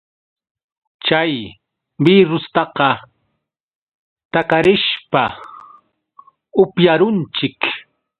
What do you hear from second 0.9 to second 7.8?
Chay birrustaqa takarishpa upyarunchik.